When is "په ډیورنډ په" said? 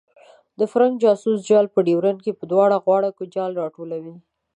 1.73-2.45